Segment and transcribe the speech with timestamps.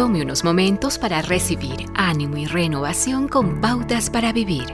[0.00, 4.64] Tome unos momentos para recibir ánimo y renovación con pautas para vivir.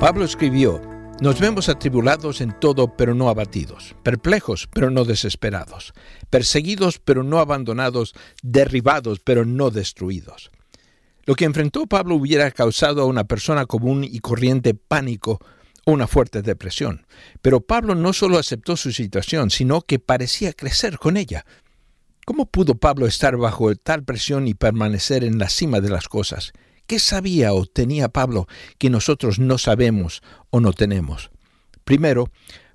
[0.00, 0.82] Pablo escribió,
[1.20, 5.92] nos vemos atribulados en todo, pero no abatidos, perplejos, pero no desesperados,
[6.30, 10.50] perseguidos, pero no abandonados, derribados, pero no destruidos.
[11.24, 15.38] Lo que enfrentó Pablo hubiera causado a una persona común y corriente pánico
[15.84, 17.06] o una fuerte depresión.
[17.40, 21.44] Pero Pablo no solo aceptó su situación, sino que parecía crecer con ella.
[22.30, 26.52] ¿Cómo pudo Pablo estar bajo tal presión y permanecer en la cima de las cosas?
[26.86, 28.46] ¿Qué sabía o tenía Pablo
[28.78, 31.32] que nosotros no sabemos o no tenemos?
[31.82, 32.30] Primero,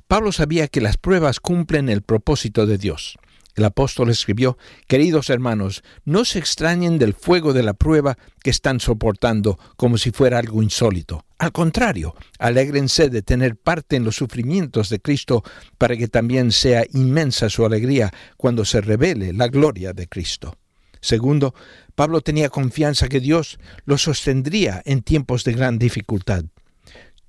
[0.09, 3.17] Pablo sabía que las pruebas cumplen el propósito de Dios.
[3.55, 8.79] El apóstol escribió, Queridos hermanos, no se extrañen del fuego de la prueba que están
[8.79, 11.25] soportando como si fuera algo insólito.
[11.37, 15.43] Al contrario, alégrense de tener parte en los sufrimientos de Cristo
[15.77, 20.57] para que también sea inmensa su alegría cuando se revele la gloria de Cristo.
[20.99, 21.53] Segundo,
[21.93, 26.45] Pablo tenía confianza que Dios lo sostendría en tiempos de gran dificultad.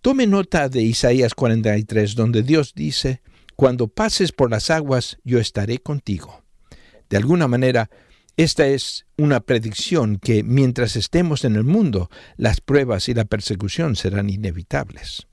[0.00, 3.22] Tome nota de Isaías 43, donde Dios dice,
[3.56, 6.44] cuando pases por las aguas, yo estaré contigo.
[7.08, 7.90] De alguna manera,
[8.36, 13.96] esta es una predicción que mientras estemos en el mundo, las pruebas y la persecución
[13.96, 15.26] serán inevitables.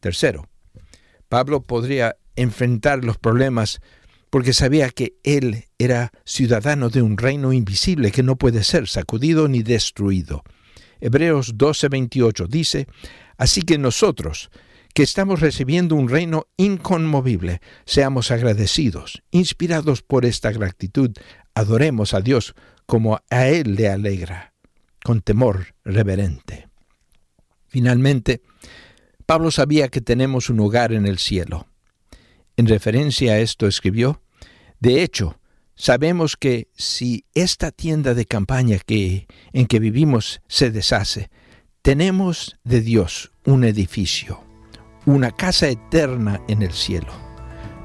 [0.00, 0.48] Tercero,
[1.28, 3.80] Pablo podría enfrentar los problemas
[4.30, 9.46] porque sabía que él era ciudadano de un reino invisible que no puede ser sacudido
[9.46, 10.42] ni destruido.
[11.00, 12.86] Hebreos 12:28 dice,
[13.36, 14.50] Así que nosotros,
[14.96, 17.60] que estamos recibiendo un reino inconmovible.
[17.84, 21.10] Seamos agradecidos, inspirados por esta gratitud,
[21.54, 22.54] adoremos a Dios
[22.86, 24.54] como a Él le alegra,
[25.04, 26.70] con temor reverente.
[27.68, 28.40] Finalmente,
[29.26, 31.68] Pablo sabía que tenemos un hogar en el cielo.
[32.56, 34.22] En referencia a esto escribió,
[34.80, 35.38] de hecho,
[35.74, 41.28] sabemos que si esta tienda de campaña que, en que vivimos se deshace,
[41.82, 44.45] tenemos de Dios un edificio
[45.06, 47.12] una casa eterna en el cielo,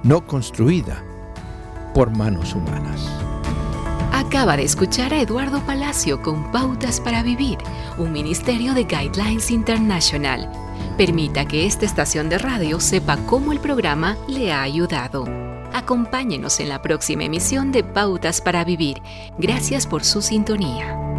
[0.02, 1.04] no construida
[1.94, 3.08] por manos humanas.
[4.12, 7.60] Acaba de escuchar a Eduardo Palacio con Pautas para Vivir,
[7.98, 10.52] un ministerio de Guidelines International.
[10.98, 15.26] Permita que esta estación de radio sepa cómo el programa le ha ayudado.
[15.74, 19.02] Acompáñenos en la próxima emisión de Pautas para Vivir.
[19.38, 21.11] Gracias por su sintonía.